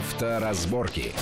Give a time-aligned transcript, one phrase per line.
[0.00, 1.12] Авторазборки.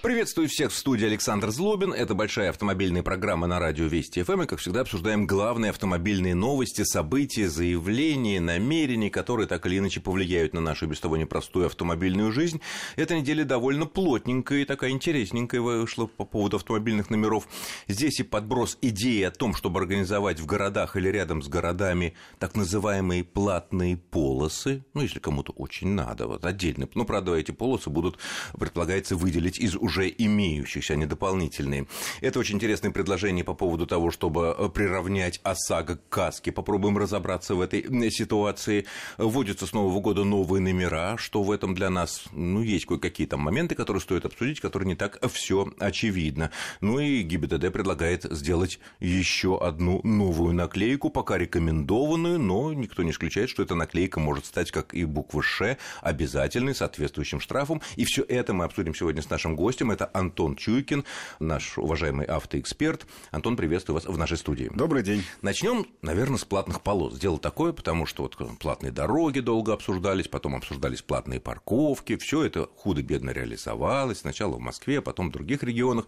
[0.00, 1.92] Приветствую всех в студии Александр Злобин.
[1.92, 4.42] Это большая автомобильная программа на радио Вести ФМ.
[4.42, 10.54] И, как всегда, обсуждаем главные автомобильные новости, события, заявления, намерения, которые так или иначе повлияют
[10.54, 12.60] на нашу без того непростую автомобильную жизнь.
[12.94, 17.48] Эта неделя довольно плотненькая и такая интересненькая вышла по поводу автомобильных номеров.
[17.88, 22.54] Здесь и подброс идеи о том, чтобы организовать в городах или рядом с городами так
[22.54, 24.84] называемые платные полосы.
[24.94, 26.88] Ну, если кому-то очень надо, вот отдельно.
[26.94, 28.18] Ну, правда, эти полосы будут,
[28.56, 31.86] предполагается, выделить из уже имеющихся, а не дополнительные.
[32.20, 36.52] Это очень интересное предложение по поводу того, чтобы э, приравнять ОСАГО к КАСКе.
[36.52, 38.84] Попробуем разобраться в этой ситуации.
[39.16, 43.40] Вводятся с Нового года новые номера, что в этом для нас, ну, есть кое-какие там
[43.40, 46.50] моменты, которые стоит обсудить, которые не так все очевидно.
[46.82, 53.48] Ну и ГИБДД предлагает сделать еще одну новую наклейку, пока рекомендованную, но никто не исключает,
[53.48, 57.80] что эта наклейка может стать, как и буква «Ш», обязательной, соответствующим штрафом.
[57.96, 59.90] И все это мы обсудим сегодня с нашим гостем гостем.
[59.90, 61.04] Это Антон Чуйкин,
[61.38, 63.06] наш уважаемый автоэксперт.
[63.30, 64.70] Антон, приветствую вас в нашей студии.
[64.74, 65.22] Добрый день.
[65.42, 67.18] Начнем, наверное, с платных полос.
[67.18, 72.16] Дело такое, потому что вот платные дороги долго обсуждались, потом обсуждались платные парковки.
[72.16, 74.18] Все это худо-бедно реализовалось.
[74.18, 76.06] Сначала в Москве, а потом в других регионах.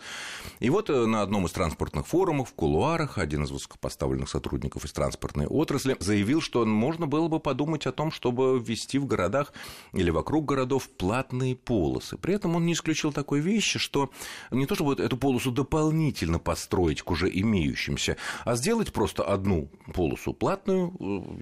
[0.58, 4.92] И вот э, на одном из транспортных форумов в кулуарах один из высокопоставленных сотрудников из
[4.92, 9.52] транспортной отрасли заявил, что можно было бы подумать о том, чтобы ввести в городах
[9.92, 12.16] или вокруг городов платные полосы.
[12.16, 14.10] При этом он не исключил такой вещи, вещи, что
[14.50, 20.32] не то чтобы эту полосу дополнительно построить к уже имеющимся, а сделать просто одну полосу
[20.32, 20.94] платную.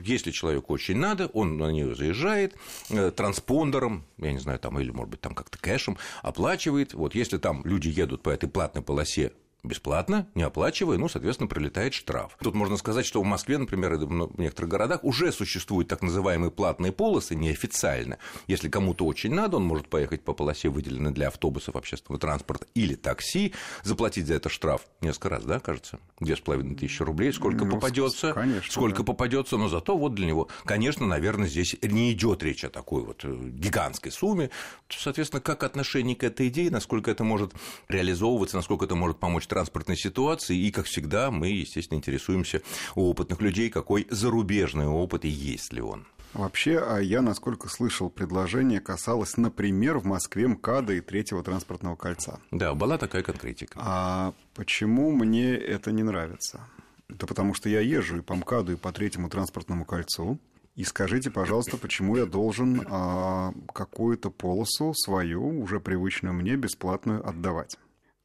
[0.04, 2.56] Если человеку очень надо, он на нее заезжает
[2.90, 6.92] э, транспондером, я не знаю, там, или, может быть, там как-то кэшем, оплачивает.
[6.92, 9.32] Вот если там люди едут по этой платной полосе
[9.64, 12.36] бесплатно, не оплачивая, ну, соответственно, прилетает штраф.
[12.40, 16.50] Тут можно сказать, что в Москве, например, и в некоторых городах уже существуют так называемые
[16.50, 18.18] платные полосы неофициально.
[18.46, 22.94] Если кому-то очень надо, он может поехать по полосе, выделенной для автобусов, общественного транспорта или
[22.94, 27.64] такси, заплатить за это штраф несколько раз, да, кажется, две с половиной тысячи рублей, сколько
[27.64, 29.04] ну, попадется, конечно, сколько да.
[29.04, 33.24] попадется, но зато вот для него, конечно, наверное, здесь не идет речь о такой вот
[33.24, 34.50] э, гигантской сумме.
[34.88, 37.52] Соответственно, как отношение к этой идее, насколько это может
[37.88, 42.62] реализовываться, насколько это может помочь транспортной ситуации, и, как всегда, мы, естественно, интересуемся
[42.94, 46.06] у опытных людей, какой зарубежный опыт и есть ли он.
[46.34, 52.38] Вообще, а я, насколько слышал, предложение касалось, например, в Москве МКАДа и третьего транспортного кольца.
[52.50, 53.78] Да, была такая конкретика.
[53.82, 56.60] А почему мне это не нравится?
[57.08, 60.38] Да потому что я езжу и по МКАДу, и по третьему транспортному кольцу.
[60.76, 67.76] И скажите, пожалуйста, почему я должен а, какую-то полосу свою, уже привычную мне, бесплатную отдавать?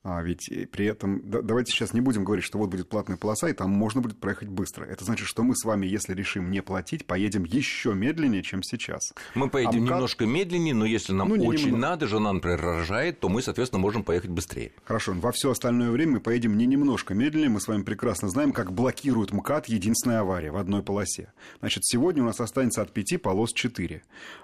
[0.04, 3.54] А ведь при этом, давайте сейчас не будем говорить, что вот будет платная полоса, и
[3.54, 4.84] там можно будет проехать быстро.
[4.84, 9.14] Это значит, что мы с вами, если решим не платить, поедем еще медленнее, чем сейчас.
[9.34, 9.94] Мы поедем Амкад...
[9.94, 11.82] немножко медленнее, но если нам ну, очень немного.
[11.82, 14.74] надо, жена, например, рожает, то мы, соответственно, можем поехать быстрее.
[14.84, 17.50] Хорошо, во все остальное время мы поедем не немножко медленнее.
[17.50, 21.32] Мы с вами прекрасно знаем, как блокирует МКАД единственная авария в одной полосе.
[21.60, 24.04] Значит, сегодня у нас останется от пяти полос четыре.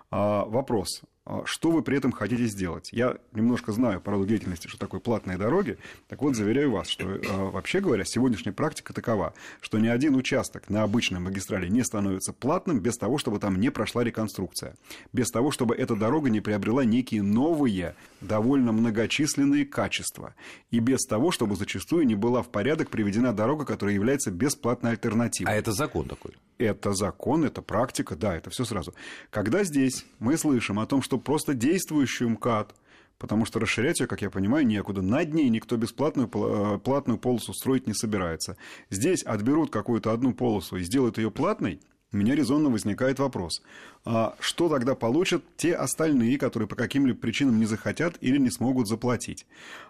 [0.10, 1.02] А, вопрос.
[1.30, 2.90] А что вы при этом хотите сделать?
[2.92, 5.78] Я немножко знаю по роду деятельности, что такое платные дороги.
[6.08, 10.72] Так вот, заверяю вас, что а, вообще говоря, сегодняшняя практика такова, что ни один участок
[10.72, 14.74] на обычной магистрали не становится платным без того, чтобы там не прошла реконструкция.
[15.14, 20.34] Без того, чтобы эта дорога не приобрела некие новые, довольно многочисленные качества.
[20.72, 25.52] И без того, чтобы зачастую не была в порядок приведена дорога, которая является бесплатной альтернативой.
[25.52, 26.32] А это закон такой?
[26.58, 28.96] Это закон, это практика, да, это все сразу.
[29.30, 32.76] Когда здесь мы слышим о том, что просто действующую МКАД,
[33.18, 35.02] потому что расширять ее, как я понимаю, некуда.
[35.02, 38.58] Над ней никто бесплатную э, платную полосу строить не собирается.
[38.90, 41.82] Здесь отберут какую-то одну полосу и сделают ее платной,
[42.12, 43.62] у меня резонно возникает вопрос.
[44.04, 48.88] А что тогда получат те остальные, которые по каким-либо причинам не захотят или не смогут
[48.88, 49.46] заплатить?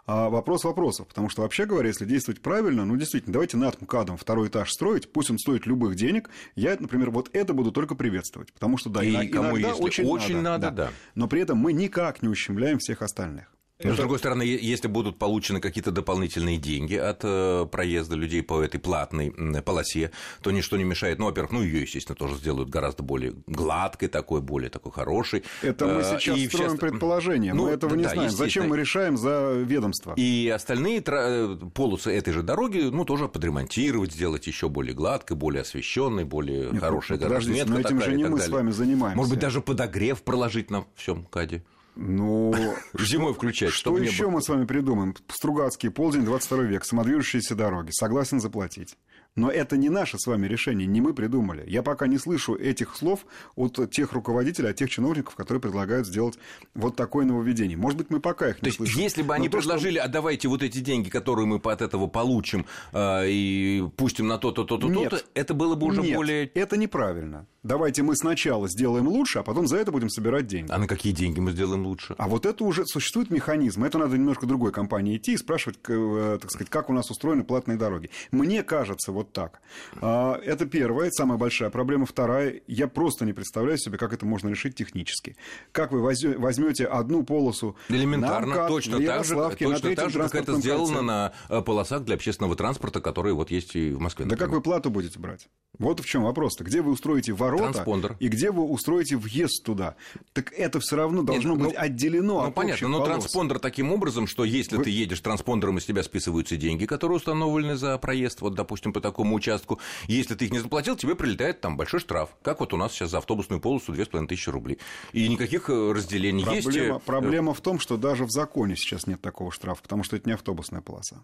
[0.06, 4.18] А вопрос вопросов, потому что, вообще говоря, если действовать правильно, ну, действительно, давайте над МКАДом
[4.18, 8.52] второй этаж строить, пусть он стоит любых денег, я, например, вот это буду только приветствовать,
[8.52, 10.86] потому что, да, и иногда кому если очень, очень надо, надо да.
[10.88, 10.92] да.
[11.16, 13.46] Но при этом мы никак не ущемляем всех остальных.
[13.82, 13.96] Но, это...
[13.96, 18.78] с другой стороны, если будут получены какие-то дополнительные деньги от э, проезда людей по этой
[18.78, 19.32] платной
[19.66, 20.12] полосе,
[20.42, 21.18] то ничто не мешает.
[21.18, 25.46] Ну, во-первых, ну, ее, естественно, тоже сделают гораздо более гладкой такой, более такой хорошей.
[25.62, 26.80] Это мы э, сейчас и строим сейчас...
[26.80, 28.30] предположение, ну, мы этого не да, знаем.
[28.30, 30.14] Зачем мы решаем за ведомство?
[30.18, 35.62] И остальные э, полосы этой же дороги, ну, тоже подремонтировать, сделать еще более гладкой, более
[35.62, 37.72] освещенной, более Нет, хорошей ну, разметка.
[37.72, 39.16] Но этим же не мы с вами занимаемся.
[39.16, 41.64] Может быть, даже подогрев проложить на всем КАДе.
[42.02, 42.54] Ну,
[42.98, 43.72] зимой включать.
[43.72, 45.14] Что еще мы с вами придумаем?
[45.28, 47.90] Стругацкий, полдень, 22 век, самодвижущиеся дороги.
[47.92, 48.96] Согласен заплатить.
[49.36, 51.64] Но это не наше с вами решение, не мы придумали.
[51.68, 56.38] Я пока не слышу этих слов от тех руководителей, от тех чиновников, которые предлагают сделать
[56.74, 57.78] вот такое нововведение.
[57.78, 59.02] Может быть, мы пока их не то есть, слышим.
[59.02, 60.10] если бы они Но предложили, то, что...
[60.10, 64.64] а давайте вот эти деньги, которые мы от этого получим, э, и пустим на то-то,
[64.64, 66.46] то-то, то-то, это было бы уже Нет, более...
[66.48, 67.48] это неправильно.
[67.62, 70.72] Давайте мы сначала сделаем лучше, а потом за это будем собирать деньги.
[70.72, 72.16] А на какие деньги мы сделаем лучше?
[72.18, 73.84] А вот это уже существует механизм.
[73.84, 77.44] Это надо немножко другой компании идти и спрашивать, э, так сказать, как у нас устроены
[77.44, 78.10] платные дороги.
[78.32, 79.62] Мне кажется, вот так.
[80.02, 82.06] А, это первая, самая большая проблема.
[82.06, 85.36] Вторая, я просто не представляю себе, как это можно решить технически.
[85.72, 90.36] Как вы возьмете одну полосу Элементарно, на МКАД, точно, так же, точно так же, как
[90.36, 91.02] это сделано кольце.
[91.02, 94.26] на э, полосах для общественного транспорта, которые вот есть и в Москве.
[94.26, 94.40] Например.
[94.40, 95.50] Да как вы плату будете брать?
[95.78, 96.64] Вот в чем вопрос-то.
[96.64, 98.18] Где вы устроите ворота Транспондер.
[98.20, 99.96] и где вы устроите въезд туда?
[100.34, 103.10] Так это все равно должно Нет, быть ну, отделено ну, от понятно, но полос.
[103.10, 104.84] транспондер таким образом, что если вы...
[104.84, 109.36] ты едешь транспондером, из тебя списываются деньги, которые установлены за проезд, вот, допустим, по такому
[109.36, 109.80] участку.
[110.08, 112.30] Если ты их не заплатил, тебе прилетает там большой штраф.
[112.42, 114.80] Как вот у нас сейчас за автобусную полосу 2500 рублей.
[115.14, 116.78] И никаких э, разделений проблема, есть.
[116.78, 120.30] Э, проблема в том, что даже в законе сейчас нет такого штрафа, потому что это
[120.30, 121.24] не автобусная полоса.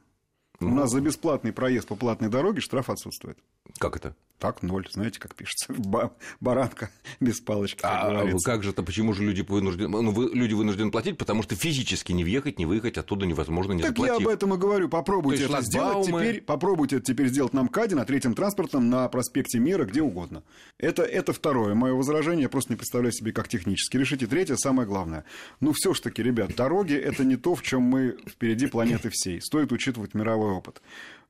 [0.72, 3.38] У нас за бесплатный проезд по платной дороге штраф отсутствует.
[3.80, 4.16] Как это?
[4.38, 5.74] Так, ноль, знаете, как пишется.
[6.42, 6.90] Баранка
[7.22, 7.80] без палочки.
[7.84, 11.18] А, а как же-то, почему же люди вынуждены, ну, вы, люди вынуждены платить?
[11.18, 14.20] Потому что физически не въехать, не выехать оттуда невозможно, не так заплатив.
[14.20, 14.90] я об этом и говорю.
[14.90, 16.42] Попробуйте это сделать теперь.
[16.42, 20.44] Попробуйте это теперь сделать на МКАДе, на третьем транспортном, на проспекте Мира, где угодно.
[20.78, 22.44] Это, это второе мое возражение.
[22.44, 24.22] Я просто не представляю себе, как технически решить.
[24.22, 25.24] И третье, самое главное.
[25.62, 29.42] Ну, все ж таки, ребят, дороги– это не то, в чем мы впереди планеты всей.
[29.42, 30.82] Стоит учитывать мировой опыт.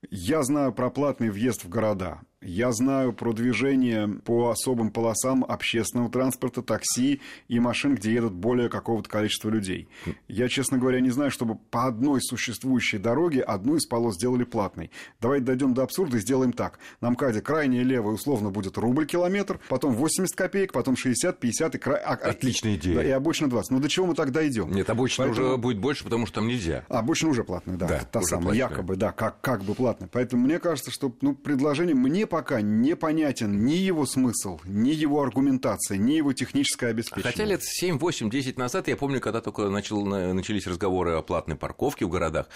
[0.10, 2.20] Я знаю про платный въезд в города.
[2.42, 8.70] Я знаю про движение по особым полосам общественного транспорта, такси и машин, где едут более
[8.70, 9.88] какого-то количества людей.
[10.28, 14.92] Я, честно говоря, не знаю, чтобы по одной существующей дороге одну из полос сделали платной.
[15.20, 16.78] Давайте дойдем до абсурда и сделаем так.
[17.02, 21.78] На МКАДе крайняя левая условно будет рубль километр, потом 80 копеек, потом 60, 50 и...
[21.80, 21.96] Кра...
[21.96, 22.96] А, а, Отличная идея.
[22.96, 23.72] Да, и обычно 20.
[23.72, 24.72] Ну до чего мы тогда идем?
[24.72, 25.48] Нет, обычно Поэтому...
[25.48, 26.86] уже будет больше, потому что там нельзя.
[26.90, 27.88] Обычно уже платная, да.
[27.88, 28.70] да та самая, платная.
[28.70, 30.10] якобы, да, как, как бы платная.
[30.12, 35.98] Поэтому мне кажется, что ну, предложение мне пока непонятен ни его смысл, ни его аргументация,
[35.98, 37.32] ни его техническое обеспечение.
[37.32, 41.58] Хотя лет 7, 8, 10 назад, я помню, когда только начал, начались разговоры о платной
[41.58, 42.48] парковке в городах,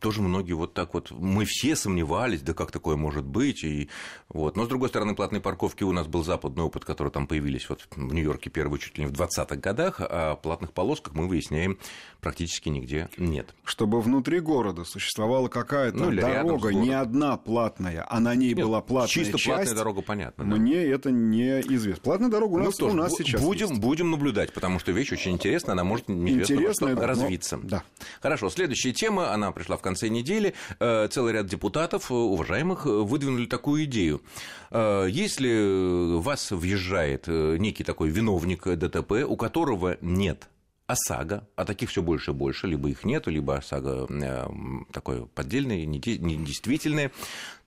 [0.00, 3.88] тоже многие вот так вот, мы все сомневались, да как такое может быть, и
[4.28, 4.56] вот.
[4.56, 7.86] Но, с другой стороны, платной парковки у нас был западный опыт, который там появились вот
[7.94, 11.78] в Нью-Йорке первые чуть ли не в 20-х годах, а платных полосках мы выясняем
[12.20, 13.54] практически нигде нет.
[13.64, 18.80] Чтобы внутри города существовала какая-то ну, дорога, не одна платная, а на ней нет, была
[18.80, 20.44] платная чисто часть, платная дорога, понятно.
[20.44, 20.56] Да.
[20.56, 22.02] Мне это неизвестно.
[22.02, 23.80] Платная дорога у нас, ну, у нас сейчас будем, есть.
[23.80, 27.56] будем наблюдать, потому что вещь очень интересная, она может интересно развиться.
[27.56, 27.68] Но...
[27.68, 27.84] Да.
[28.20, 30.54] Хорошо, следующая тема, она пришла в конце недели.
[30.80, 34.22] Э, целый ряд депутатов, э, уважаемых, э, выдвинули такую идею.
[34.70, 40.48] Если вас въезжает некий такой виновник ДТП, у которого нет
[40.94, 44.46] ОСАГО, а таких все больше и больше, либо их нету, либо ОСАГО э,
[44.92, 47.10] такое поддельное, недействительное,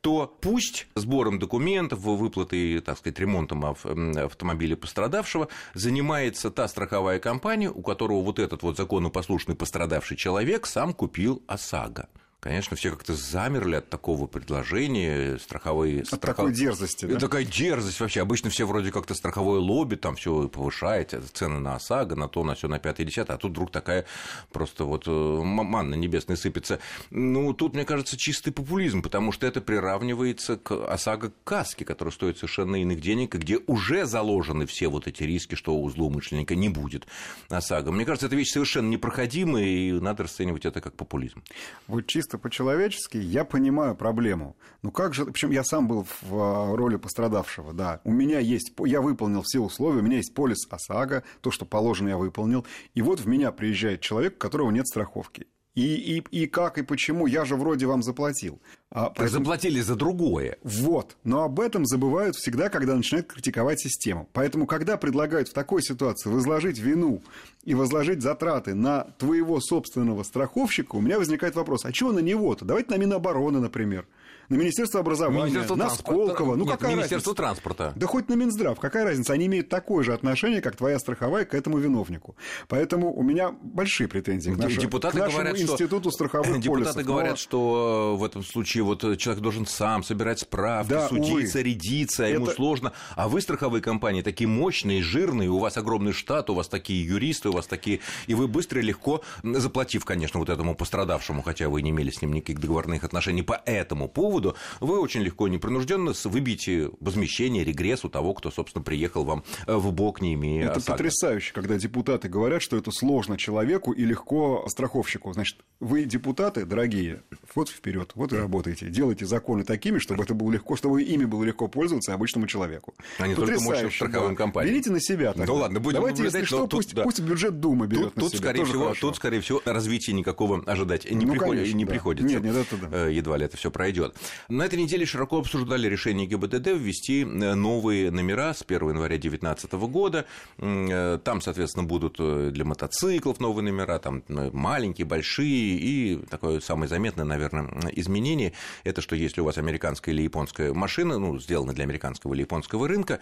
[0.01, 7.81] то пусть сбором документов, выплатой, так сказать, ремонтом автомобиля пострадавшего занимается та страховая компания, у
[7.81, 12.09] которого вот этот вот законопослушный пострадавший человек сам купил ОСАГО.
[12.39, 16.01] Конечно, все как-то замерли от такого предложения, страховые...
[16.01, 16.35] От страхов...
[16.37, 17.17] такой дерзости, да?
[17.17, 18.21] Такая дерзость вообще.
[18.21, 22.53] Обычно все вроде как-то страховое лобби, там все повышает, цены на ОСАГО, на то, на
[22.53, 24.05] все, на пятое, десятое, а тут вдруг такая
[24.51, 26.79] просто вот э, манна небесная сыпется.
[27.09, 32.37] Ну, тут, мне кажется, чистый популизм, потому что это приравнивается к ОСАГО каске, которая стоит
[32.37, 36.69] совершенно иных денег, и где уже заложены все вот эти риски, что у злоумышленника не
[36.69, 37.07] будет
[37.49, 37.91] ОСАГО.
[37.91, 41.41] Мне кажется, эта вещь совершенно непроходимая, и надо расценивать это как популизм.
[41.87, 44.55] Вот чисто чисто по-человечески я понимаю проблему.
[44.83, 47.99] Ну как же, причем я сам был в а, роли пострадавшего, да.
[48.03, 52.09] У меня есть, я выполнил все условия, у меня есть полис ОСАГО, то, что положено,
[52.09, 52.65] я выполнил.
[52.95, 55.47] И вот в меня приезжает человек, у которого нет страховки.
[55.77, 57.27] И, и, и как, и почему?
[57.27, 58.59] Я же вроде вам заплатил.
[58.89, 59.45] А, поэтому...
[59.45, 60.57] Заплатили за другое.
[60.63, 61.17] Вот.
[61.23, 64.27] Но об этом забывают всегда, когда начинают критиковать систему.
[64.33, 67.21] Поэтому, когда предлагают в такой ситуации возложить вину
[67.63, 72.65] и возложить затраты на твоего собственного страховщика, у меня возникает вопрос, а чего на него-то?
[72.65, 74.07] Давайте на Минобороны, например
[74.49, 76.55] на Министерство образования, Министерство на Сколково.
[76.55, 77.35] Ну, Нет, какая Министерство разница?
[77.35, 77.93] транспорта.
[77.95, 78.79] Да хоть на Минздрав.
[78.79, 79.33] Какая разница?
[79.33, 82.35] Они имеют такое же отношение, как твоя страховая к этому виновнику.
[82.67, 86.11] Поэтому у меня большие претензии к, нашему, депутаты к нашему говорят, институту что...
[86.11, 87.05] страховых Депутаты полисов.
[87.05, 87.37] говорят, Но...
[87.37, 91.69] что в этом случае вот человек должен сам собирать справки, да, судиться, увы.
[91.69, 92.33] рядиться, Это...
[92.33, 92.93] ему сложно.
[93.15, 97.49] А вы, страховые компании, такие мощные, жирные, у вас огромный штат, у вас такие юристы,
[97.49, 97.99] у вас такие...
[98.27, 102.21] И вы быстро и легко, заплатив, конечно, вот этому пострадавшему, хотя вы не имели с
[102.21, 108.05] ним никаких договорных отношений по этому поводу, поводу, вы очень легко, непринужденно выбьете возмещение, регресс
[108.05, 110.91] у того, кто, собственно, приехал вам э, в бок, не имея Это ОСАГО.
[110.97, 115.33] потрясающе, когда депутаты говорят, что это сложно человеку и легко страховщику.
[115.33, 117.21] Значит, вы, депутаты, дорогие,
[117.55, 118.87] вот вперед, вот и работаете.
[118.89, 122.93] Делайте законы такими, чтобы это было легко, чтобы ими было легко пользоваться обычному человеку.
[123.17, 124.35] А не только мощным страховым да.
[124.35, 124.73] компаниям.
[124.73, 125.45] Берите на себя тогда.
[125.51, 127.03] Ну ладно, будем Давайте, если что, тут, пусть, да.
[127.03, 128.39] пусть бюджет Думы берет Тут, на тут, себя.
[128.39, 129.01] скорее Тоже всего, хорошо.
[129.07, 131.89] тут, скорее всего, развития никакого ожидать не, Ну, приход- конечно, не да.
[131.91, 132.27] приходится.
[132.35, 133.07] Нет, нет, это да.
[133.07, 134.15] Э, Едва ли это все пройдет.
[134.49, 139.71] На этой неделе широко обсуждали решение ГИБДД ввести э, новые номера с 1 января 2019
[139.73, 140.25] года.
[140.57, 145.77] Э, Там, соответственно, будут э, для мотоциклов новые номера, там маленькие, большие.
[145.77, 148.53] И такое самое заметное, наверное, изменение–
[148.83, 152.87] это что если у вас американская или японская машина, ну, сделана для американского или японского
[152.87, 153.19] рынка,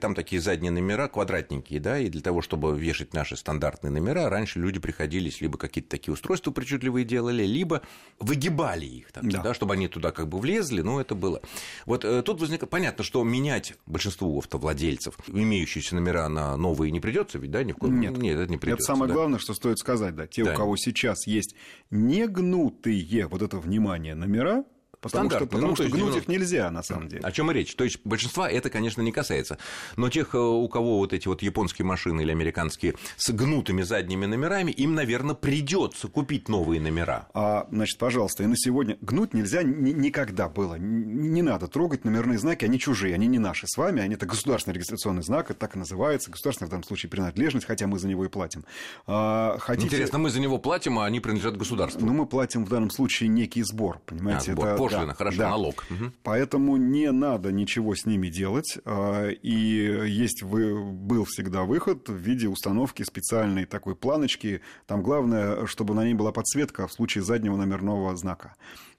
[0.00, 4.58] там такие задние номера квадратненькие, да, и для того, чтобы вешать наши стандартные номера, раньше
[4.58, 7.82] люди приходились либо какие-то такие устройства причудливые делали, либо
[8.18, 9.42] выгибали их, так, Да.
[9.42, 9.54] да.
[9.54, 11.40] чтобы они туда как бы влезли, но это было.
[11.84, 17.38] Вот э, тут возникает, понятно, что менять большинству автовладельцев имеющиеся номера на новые не придется,
[17.38, 18.16] ведь, да, ни в коем Нет.
[18.16, 18.86] Нет, это не Это придется.
[18.86, 19.14] самое да.
[19.14, 20.26] главное, что стоит сказать, да.
[20.26, 20.52] Те, Да.
[20.52, 21.54] у кого сейчас есть
[21.90, 24.64] негнутые, вот это внимание, номера,
[25.00, 26.20] потому что, Стандартные, потому ну, что гнуть 90.
[26.20, 27.22] их нельзя, на самом деле.
[27.22, 27.74] О чем и речь?
[27.74, 29.58] То есть большинства это, конечно, не касается.
[29.96, 34.26] Но тех, э, у кого вот эти вот японские машины или американские с гнутыми задними
[34.26, 37.28] номерами, им, наверное, придется купить новые номера.
[37.34, 40.74] А, значит, пожалуйста, и на сегодня гнуть нельзя ни- никогда было.
[40.74, 44.26] Н- Не надо трогать номерные знаки, они чужие, они не наши с вами, они это
[44.26, 48.08] государственный регистрационный знак, это так и называется, государственная в данном случае принадлежность, хотя мы за
[48.08, 48.64] него и платим.
[49.06, 49.86] А, хотите...
[49.86, 52.04] Интересно, мы за него платим, а они принадлежат государству.
[52.06, 54.52] Ну, мы платим в данном случае некий сбор, А, понимаете?
[54.52, 55.50] сбор, это- пошлина, да, хорошо, да.
[55.50, 55.84] налог.
[55.90, 56.12] Мгм.
[56.22, 58.78] Поэтому не надо ничего с ними делать.
[58.84, 64.60] а, И есть был всегда выход в виде установки специальной такой планочки.
[64.86, 68.54] Там главное, чтобы на ней была подсветка в случае заднего номерного знака.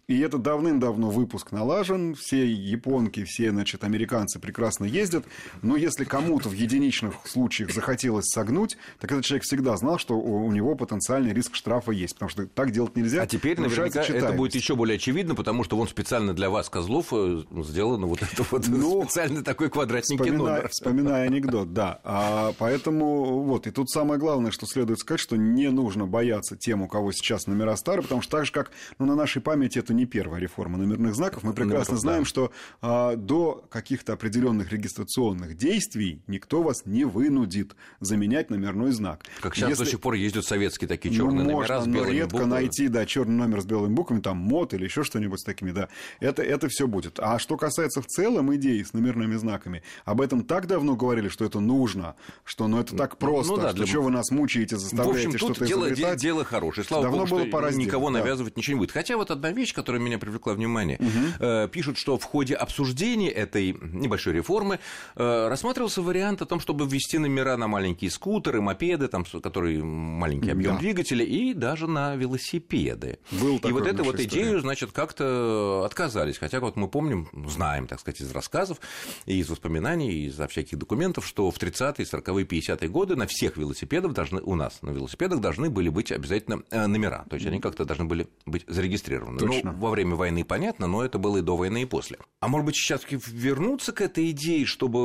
[0.08, 5.26] И это давным-давно выпуск налажен, все японки, все, значит, американцы прекрасно ездят,
[5.62, 10.50] но если кому-то в единичных случаях захотелось согнуть, так этот человек всегда знал, что у
[10.54, 13.24] него потенциальный риск штрафа есть, потому что так делать нельзя.
[13.24, 17.08] А теперь наверняка это будет еще более очевидно, потому что вон специально для вас, Козлов,
[17.12, 20.70] э, сделано вот это вот Ну, специальный такой квадратненький Вспоминая, номер.
[20.70, 22.00] вспоминая анекдот, да.
[22.06, 26.84] А, поэтому вот, и тут самое главное, что следует сказать, что не нужно бояться тем,
[26.84, 29.97] у кого сейчас номера старые, потому что так же, как ну, на нашей памяти это
[29.98, 32.30] не первая реформа номерных знаков, мы прекрасно Номеров, знаем, да.
[32.30, 32.51] что
[32.82, 39.24] а, до каких-то определенных регистрационных действий никто вас не вынудит заменять номерной знак.
[39.42, 41.94] Как сейчас Если- до сих пор ездят советские такие ну, черные номера можно, с но
[41.94, 42.50] белыми редко буквами.
[42.51, 45.89] найти, да, черный номер с белыми буквами, там мод или еще что-нибудь с такими, да.
[46.20, 47.20] Это, это все будет.
[47.20, 51.44] А что касается в целом идеи с номерными знаками, об этом так давно говорили, что
[51.44, 54.75] это нужно, что ну это так просто, ну да, что для- что вы нас мучаете,
[54.75, 56.20] В заставляете общем, что-то дело, изобретать.
[56.20, 56.86] дело хорошее.
[56.86, 58.20] Слава Давно богу, было что пора сделать, никого да.
[58.20, 58.92] навязывать ничего не будет.
[58.92, 61.00] Хотя вот одна вещь, которая меня привлекла внимание.
[61.39, 64.79] Э, Пишут, что в ходе обсуждения этой небольшой реформы
[65.15, 70.51] э, рассматривался вариант о том, чтобы ввести номера на маленькие скутеры, мопеды, там, которые маленький
[70.51, 70.79] объем Да.
[70.79, 73.20] двигателя, и даже на велосипеды.
[73.32, 74.27] Был и вот эту вот истории.
[74.27, 76.38] идею, значит, как-то отказались.
[76.38, 78.79] Хотя вот мы помним, знаем, так сказать, из рассказов,
[79.25, 83.58] и из воспоминаний, и из всяких документов, что в 30-е, 40-е, 50-е годы на всех
[83.58, 87.25] велосипедах должны, у нас на велосипедах должны были быть обязательно э, номера.
[87.29, 89.39] То есть они как-то должны были быть зарегистрированы.
[89.39, 89.72] Точно.
[89.77, 92.17] Во время войны понятно, но это было и до войны, и после.
[92.39, 95.00] А может быть, сейчас вернуться к этой идее, чтобы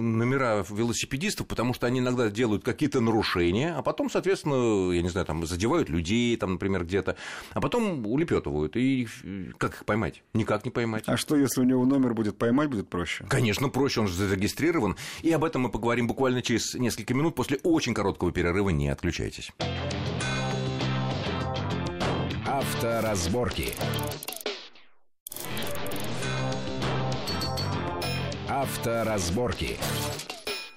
[0.00, 5.26] номера велосипедистов, потому что они иногда делают какие-то нарушения, а потом, соответственно, я не знаю,
[5.26, 7.16] там задевают людей, там, например, где-то,
[7.52, 8.76] а потом улепетывают.
[8.76, 10.22] И э, как их поймать?
[10.34, 11.04] Никак не поймать.
[11.06, 13.24] А что, если у него номер будет поймать, будет проще?
[13.28, 14.96] Конечно, проще, он же зарегистрирован.
[15.22, 18.68] И об этом мы поговорим буквально через несколько минут после очень короткого перерыва.
[18.68, 19.52] Не отключайтесь.
[22.58, 23.72] Авторазборки.
[28.48, 29.78] Авторазборки.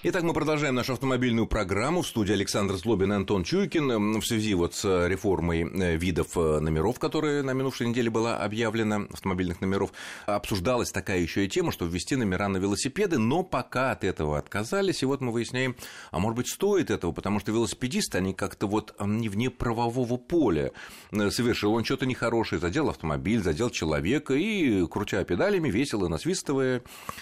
[0.03, 2.01] Итак, мы продолжаем нашу автомобильную программу.
[2.01, 4.19] В студии Александр Злобин и Антон Чуйкин.
[4.19, 8.37] В связи вот с э, реформой э, видов э, номеров, которая на минувшей неделе была
[8.37, 9.93] объявлена, автомобильных номеров,
[10.25, 15.03] обсуждалась такая еще и тема, что ввести номера на велосипеды, но пока от этого отказались.
[15.03, 15.75] И вот мы выясняем,
[16.09, 20.71] а может быть, стоит этого, потому что велосипедисты, они как-то вот не вне правового поля.
[21.11, 26.81] Совершил он что-то нехорошее, задел автомобиль, задел человека, и, крутя педалями, весело насвистывая,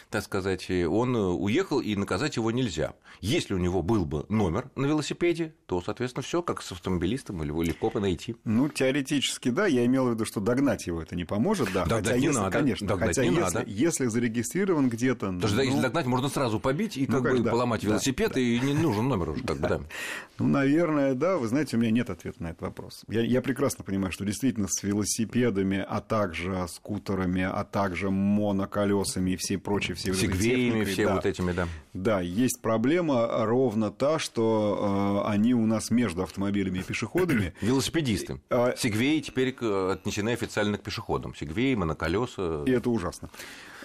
[0.10, 2.69] так сказать, он уехал, и наказать его нельзя.
[2.70, 2.94] Нельзя.
[3.22, 7.64] Если у него был бы номер на велосипеде, то, соответственно, все как с автомобилистом, его
[7.64, 8.36] легко бы найти.
[8.46, 9.68] Ну, теоретически, да.
[9.68, 11.86] Я имел в виду, что догнать его это не поможет, да.
[11.86, 12.58] Догнать хотя, не если, надо.
[12.58, 13.64] Конечно, Догнать хотя не если, надо.
[13.70, 15.26] если зарегистрирован где-то...
[15.28, 17.82] Потому что ну, если догнать, можно сразу побить и Ну, как бы как да, поломать
[17.82, 18.40] да, велосипед, да.
[18.40, 19.82] и не нужен номер уже, как бы, да.
[20.40, 21.38] Ну, наверное, да.
[21.38, 23.04] Вы знаете, у меня нет ответа на этот вопрос.
[23.10, 29.36] Я, я прекрасно понимаю, что действительно с велосипедами, а также скутерами, а также моноколесами и
[29.36, 31.16] всей прочей, всей Сегвеями, все да.
[31.16, 31.68] вот этими, да.
[31.94, 37.54] Да, есть проблема ровно та, что э, они у нас между автомобилями и пешеходами.
[37.62, 38.40] Велосипедисты.
[38.50, 41.36] А- Сегвеи теперь к- отнесены официально к пешеходам.
[41.36, 42.64] Сегвеи, моноколеса.
[42.66, 43.30] И это ужасно.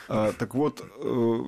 [0.09, 0.85] А, так вот,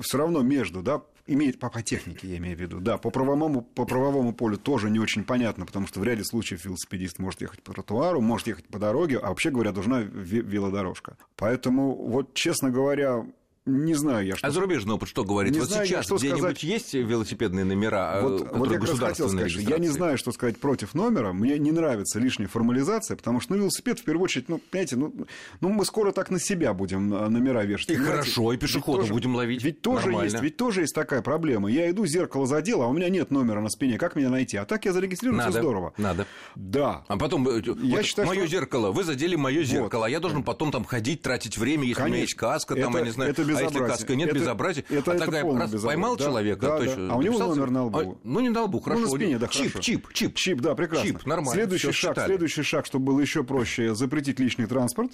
[0.02, 3.60] все равно между, да, имеет по, по технике, я имею в виду, да, по правовому,
[3.60, 7.62] по правовому полю тоже не очень понятно, потому что в ряде случаев велосипедист может ехать
[7.62, 11.18] по тротуару, может ехать по дороге, а вообще говоря, должна ве- велодорожка.
[11.36, 13.26] Поэтому, вот, честно говоря,
[13.66, 14.46] не знаю я, что...
[14.46, 15.52] А зарубежный опыт что говорит?
[15.52, 16.62] Не вот знаю я, сейчас что где-нибудь сказать.
[16.62, 19.88] есть велосипедные номера, Вот, э, вот которые я раз хотел государственной сказать, что я не
[19.88, 21.32] знаю, что сказать против номера.
[21.32, 25.12] Мне не нравится лишняя формализация, потому что ну, велосипед, в первую очередь, ну, понимаете, ну,
[25.60, 27.90] ну мы скоро так на себя будем э, номера вешать.
[27.90, 28.12] И понимаете?
[28.18, 29.64] хорошо, и Ведь пешехода тоже- будем ловить.
[29.64, 30.30] Ведь тоже, Нормально.
[30.30, 31.68] есть, ведь тоже есть такая проблема.
[31.70, 33.98] Я иду, зеркало задел, а у меня нет номера на спине.
[33.98, 34.56] Как меня найти?
[34.56, 35.92] А так я зарегистрирован, все здорово.
[35.98, 36.26] надо.
[36.54, 37.04] Да.
[37.08, 40.42] А потом, э, вот считаю, мое что- зеркало, вы задели мое зеркало, а я должен
[40.44, 42.22] потом там ходить, тратить время, если у меня Конечно.
[42.22, 43.98] есть каска, там, Это- я не знаю, это а если безобразие.
[43.98, 44.84] каска нет, Это- безобразие.
[44.88, 45.80] это- а это такая, раз безобразие.
[45.86, 47.12] поймал Да, человека, да, то да.
[47.12, 47.98] А у него номер на лбу.
[47.98, 49.00] А, ну, не на лбу, хорошо.
[49.02, 49.80] Ну, на спине, да, чип, хорошо.
[49.80, 50.34] чип, чип.
[50.34, 51.06] Чип, да, прекрасно.
[51.08, 51.52] Чип, нормально.
[51.52, 52.26] Следующий шаг, считали.
[52.28, 55.12] следующий шаг, чтобы было еще проще, запретить лишний транспорт.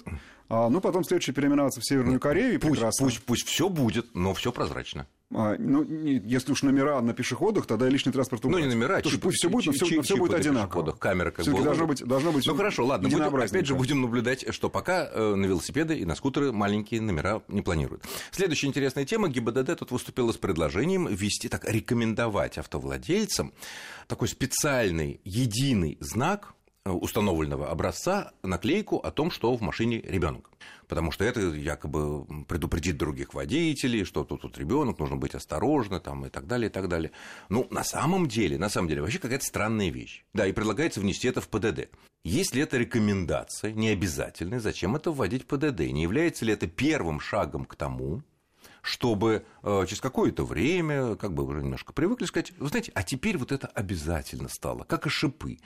[0.49, 2.53] А, ну, потом следующий переименоваться в Северную Корею.
[2.55, 3.05] и Пусть, прекрасно.
[3.05, 5.07] пусть, пусть все будет, но все прозрачно.
[5.35, 8.63] А, ну, если уж номера на пешеходах, тогда и лишний транспорт Ну, убрать.
[8.65, 9.17] не номера, чипы.
[9.23, 10.91] пусть все будет, но все, чи- но всё чипы будет на одинаково.
[10.91, 14.45] камеры как бы должно быть, должно быть Ну хорошо, ладно, будем, опять же будем наблюдать,
[14.53, 18.03] что пока э, на велосипеды и на скутеры маленькие номера не планируют.
[18.31, 19.27] Следующая интересная тема.
[19.27, 23.53] ГИБДД тут выступила с предложением ввести, так, рекомендовать автовладельцам
[24.07, 26.53] такой специальный единый знак
[26.85, 30.49] установленного образца, наклейку о том, что в машине ребенок.
[30.87, 36.25] Потому что это якобы предупредит других водителей, что тут, тут ребенок, нужно быть осторожно, там,
[36.25, 37.11] и так далее, и так далее.
[37.49, 40.25] Ну, на самом деле, на самом деле, вообще какая-то странная вещь.
[40.33, 41.89] Да, и предлагается внести это в ПДД.
[42.25, 45.79] Если это рекомендация, не обязательная, зачем это вводить в ПДД?
[45.79, 48.23] Не является ли это первым шагом к тому,
[48.81, 53.37] чтобы э, через какое-то время, как бы уже немножко привыкли, сказать, вы знаете, а теперь
[53.37, 55.57] вот это обязательно стало, как и шипы.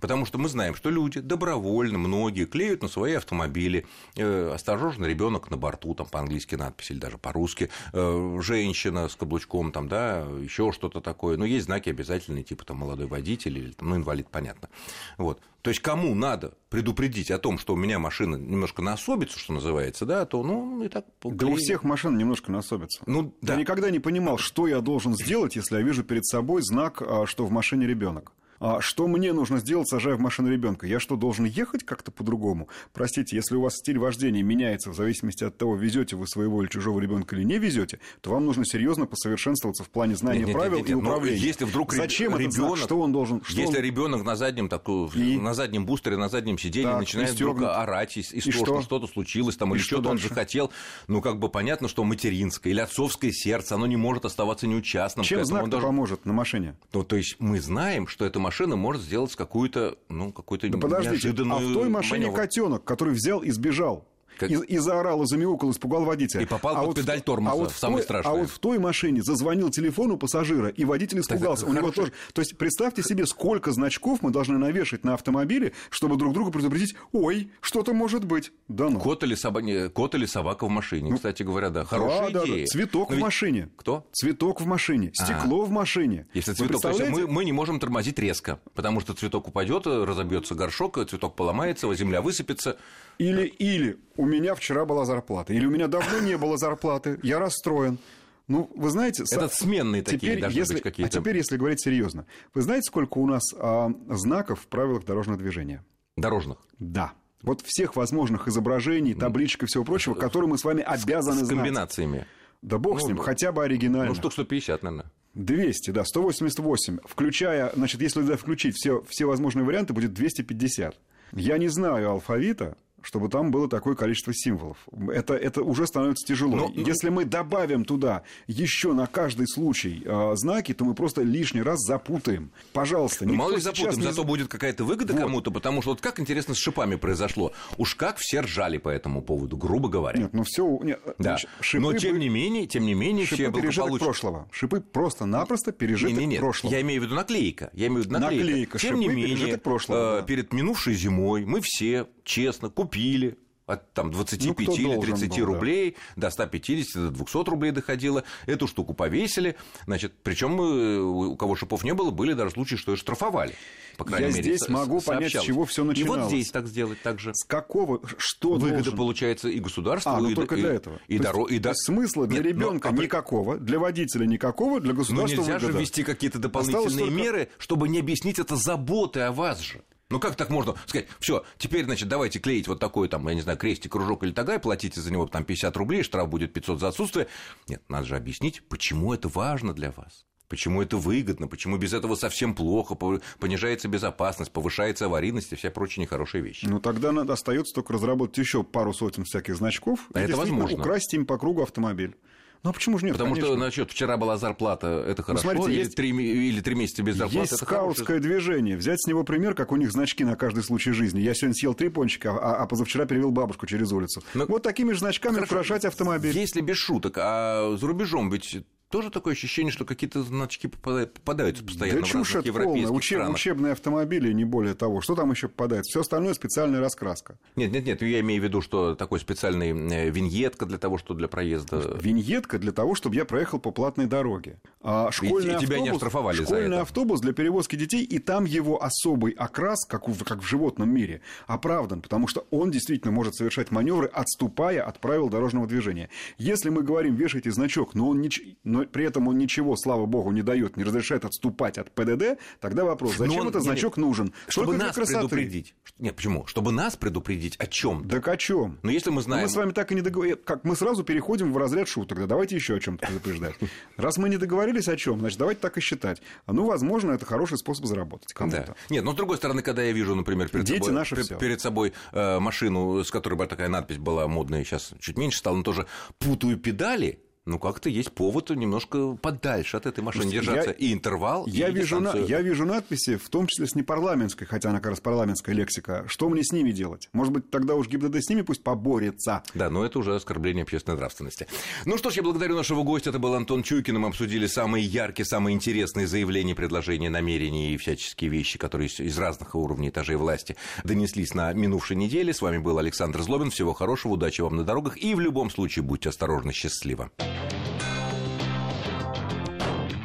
[0.00, 5.50] Потому что мы знаем, что люди добровольно, многие клеют на свои автомобили э, «Осторожно, ребенок
[5.50, 10.72] на борту», там по-английски надпись или даже по-русски, э, «Женщина с каблучком», там, да, еще
[10.72, 11.36] что-то такое.
[11.36, 14.68] Но есть знаки обязательные, типа там «Молодой водитель» или там, ну, «Инвалид», понятно.
[15.16, 15.40] Вот.
[15.62, 20.06] То есть, кому надо предупредить о том, что у меня машина немножко насобится, что называется,
[20.06, 21.04] да, то, ну, и так...
[21.22, 23.02] Да у всех машин немножко насобится.
[23.06, 23.54] Ну, да.
[23.54, 27.26] Я никогда не понимал, что я должен сделать, если я вижу перед собой знак, а,
[27.26, 28.32] что в машине ребенок.
[28.60, 30.86] А что мне нужно сделать, сажая в машину ребенка?
[30.86, 32.68] Я что, должен ехать как-то по-другому?
[32.92, 36.68] Простите, если у вас стиль вождения меняется в зависимости от того, везете вы своего или
[36.68, 40.56] чужого ребенка или не везете, то вам нужно серьезно посовершенствоваться в плане знания Нет, нет,
[40.56, 41.38] правил нет, и нет, но управления.
[41.38, 42.64] Если вдруг Зачем этот знак?
[42.70, 43.42] ребенок, Что он должен?
[43.44, 45.36] Что если он- ребенок на заднем такую, И?
[45.38, 48.82] на заднем бустере, на заднем сиденье Так, начинает вдруг орать и, и И что, что?
[48.82, 50.72] что-то случилось там, И или что что-то он захотел,
[51.06, 55.24] ну как бы понятно, что материнское или отцовское сердце, оно не может оставаться неучастным.
[55.24, 56.76] Чем знак он должен- поможет на машине?
[56.92, 61.10] Ну, то есть мы знаем, что эта машина может сделать какую-то, ну, какую-то Да подождите,
[61.10, 64.06] а неожиданную в той машине котенок, который взял и сбежал.
[64.38, 66.42] Как- И, и заорал, и замяукал, испугал водителя.
[66.42, 68.32] И попал под вот в- педаль тормоза, а вот в в самое той- страшное.
[68.32, 71.64] А вот в той машине зазвонил телефон у пассажира, и водитель испугался.
[71.64, 72.12] это У него тоже...
[72.32, 76.94] То есть представьте себе, сколько значков мы должны навешать на автомобиле, чтобы друг друга предупредить,
[77.12, 78.52] ой, что-то может быть.
[78.68, 79.00] Да ну.
[79.00, 79.60] Кот или, соба...
[79.88, 82.66] кот или собака в машине, кстати говоря, да, хорошая да, да, идея.
[82.66, 82.70] да.
[82.70, 83.68] Цветок Но в ведь- машине.
[83.76, 84.06] Кто?
[84.12, 86.26] Цветок в машине, стекло в машине.
[86.34, 90.54] Если цветок, то есть мы, мы не можем тормозить резко, потому что цветок упадет, разобьется
[90.54, 92.76] горшок, цветок поломается, земля высыпется.
[93.18, 97.38] Или, или у меня вчера была зарплата, или у меня давно не было зарплаты, я
[97.38, 97.98] расстроен.
[98.46, 99.24] Ну, вы знаете...
[99.30, 101.18] Это сменные такие теперь, должны если, быть какие-то.
[101.18, 105.38] А теперь, если говорить серьезно, вы знаете, сколько у нас а, знаков в правилах дорожного
[105.38, 105.84] движения?
[106.16, 106.58] Дорожных.
[106.78, 107.12] Да.
[107.42, 111.58] Вот всех возможных изображений, табличек и всего прочего, которые мы с вами обязаны С знать.
[111.58, 112.26] комбинациями.
[112.62, 113.22] Да бог с Ну, ним, да.
[113.22, 114.08] хотя бы оригинально.
[114.08, 115.10] Ну, штук 150, наверное.
[115.34, 116.98] 200, да, 188.
[117.04, 120.96] Включая, значит, если включить все, все возможные варианты, будет 250.
[121.32, 124.76] Я не знаю алфавита, чтобы там было такое количество символов.
[125.12, 126.56] Это, это уже становится тяжело.
[126.56, 131.22] Но, ну, Если мы добавим туда еще на каждый случай э, знаки, то мы просто
[131.22, 132.50] лишний раз запутаем.
[132.72, 134.02] Пожалуйста, ну, Мало ли запутаем, не...
[134.02, 135.22] зато будет какая-то выгода вот.
[135.22, 137.52] кому-то, потому что вот как интересно с шипами произошло.
[137.76, 140.20] Уж как все ржали по этому поводу, грубо говоря.
[140.20, 140.78] Нет, ну все...
[140.82, 141.38] Нет, да.
[141.60, 144.48] шипы Но тем не менее, тем не менее, шипы все пережиток прошлого.
[144.50, 146.40] Шипы просто-напросто пережиток не, не, нет.
[146.40, 146.72] прошлого.
[146.72, 147.70] Я имею в виду наклейка.
[147.72, 148.44] Я имею в виду наклейка.
[148.44, 150.26] наклейка тем не менее, прошлого, э, да.
[150.26, 153.38] перед минувшей зимой мы все честно купили
[153.68, 156.28] от там, 25 ну, или 30 был, рублей да.
[156.28, 158.24] до 150, до 200 рублей доходило.
[158.46, 159.56] Эту штуку повесили.
[159.84, 163.54] Значит, причем э, у кого шипов не было, были даже случаи, что и штрафовали.
[163.98, 166.18] По крайней Я мере, здесь могу понять, с чего все начиналось.
[166.18, 167.34] И вот здесь так сделать так же.
[167.34, 168.96] С какого, что Выгода должен...
[168.96, 171.00] получается и государству, а, ну и, только и, для этого.
[171.08, 171.46] И, доро...
[171.46, 171.74] и до...
[171.74, 173.02] Смысла для ребенка но...
[173.02, 175.72] никакого, для водителя никакого, для государства Но нельзя выгода.
[175.72, 177.14] же ввести какие-то дополнительные только...
[177.14, 179.82] меры, чтобы не объяснить это заботой о вас же.
[180.10, 183.42] Ну как так можно сказать, все, теперь, значит, давайте клеить вот такой там, я не
[183.42, 186.88] знаю, крестик, кружок или тагай, платите за него там 50 рублей, штраф будет 500 за
[186.88, 187.28] отсутствие.
[187.68, 190.24] Нет, надо же объяснить, почему это важно для вас.
[190.48, 192.94] Почему это выгодно, почему без этого совсем плохо,
[193.38, 196.64] понижается безопасность, повышается аварийность и все прочие нехорошие вещи.
[196.64, 200.78] Ну тогда надо, остается только разработать еще пару сотен всяких значков а и это возможно.
[200.78, 202.16] украсть им по кругу автомобиль.
[202.62, 203.14] Ну а почему же нет?
[203.14, 203.52] Потому конечно.
[203.52, 206.74] что, значит, вчера была зарплата, это ну, хорошо, ну, смотрите, или, есть, три, или три
[206.74, 208.76] месяца без зарплаты, Есть скаутское движение.
[208.76, 211.20] Взять с него пример, как у них значки на каждый случай жизни.
[211.20, 214.22] Я сегодня съел три пончика, а, а позавчера перевел бабушку через улицу.
[214.34, 214.44] Но...
[214.44, 215.54] Ну, вот такими же значками хорошо.
[215.54, 216.36] украшать автомобиль.
[216.36, 222.00] Если без шуток, а за рубежом ведь тоже такое ощущение, что какие-то значки попадаются постоянно
[222.00, 222.88] да в чушь это полная.
[222.88, 223.34] Учеб, странах.
[223.36, 225.00] Учебные автомобили, не более того.
[225.00, 225.84] Что там еще попадает?
[225.84, 227.38] Все остальное специальная раскраска.
[227.56, 231.14] Нет, нет, нет, я имею в виду, что такой специальный э, виньетка для того, что
[231.14, 231.98] для проезда.
[232.00, 234.58] Виньетка для того, чтобы я проехал по платной дороге.
[234.80, 236.80] А школьный и, автобус, тебя не оштрафовали школьный за это.
[236.82, 241.20] автобус для перевозки детей, и там его особый окрас, как, в, как в животном мире,
[241.46, 246.08] оправдан, потому что он действительно может совершать маневры, отступая от правил дорожного движения.
[246.38, 248.30] Если мы говорим, вешайте значок, но он не,
[248.64, 252.84] но при этом он ничего, слава богу, не дает, не разрешает отступать от ПДД, тогда
[252.84, 254.32] вопрос, зачем он, этот значок нет, нужен?
[254.48, 255.74] Чтобы Только нас предупредить.
[255.98, 256.46] Нет, почему?
[256.46, 258.08] Чтобы нас предупредить о чем?
[258.08, 258.72] Так о чем?
[258.72, 259.42] Но ну, если мы знаем...
[259.42, 260.38] Но мы с вами так и не договорились.
[260.44, 262.18] Как мы сразу переходим в разряд шуток.
[262.18, 263.54] Да давайте еще о чем-то предупреждать.
[263.96, 266.22] Раз мы не договорились о чем, значит, давайте так и считать.
[266.46, 268.64] Ну, возможно, это хороший способ заработать кому-то.
[268.68, 268.74] Да.
[268.90, 271.92] Нет, но с другой стороны, когда я вижу, например, перед Дети собой, наши перед собой
[272.12, 275.86] э, машину, с которой такая надпись была модная, сейчас чуть меньше стала, но тоже
[276.18, 280.70] путаю педали, ну, как-то есть повод немножко подальше от этой машины держаться.
[280.70, 284.46] Я, и интервал, я и вижу, на, я вижу надписи, в том числе с непарламентской,
[284.46, 286.04] хотя она как раз парламентская лексика.
[286.08, 287.08] Что мне с ними делать?
[287.14, 289.42] Может быть, тогда уж ГИБДД с ними пусть поборется.
[289.54, 291.46] Да, но это уже оскорбление общественной нравственности.
[291.86, 293.10] Ну что ж, я благодарю нашего гостя.
[293.10, 293.98] Это был Антон Чуйкин.
[293.98, 299.54] Мы обсудили самые яркие, самые интересные заявления, предложения, намерения и всяческие вещи, которые из разных
[299.54, 302.34] уровней этажей власти донеслись на минувшей неделе.
[302.34, 303.50] С вами был Александр Злобин.
[303.50, 304.98] Всего хорошего, удачи вам на дорогах.
[304.98, 307.10] И в любом случае будьте осторожны, счастливо.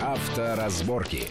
[0.02, 1.28] Авторазборки.